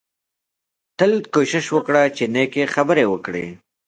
تل 0.97 1.11
کوشش 1.35 1.65
وکړه 1.75 2.03
چې 2.15 2.23
نېکې 2.35 2.63
خبرې 2.75 3.05
وکړې 3.07 3.45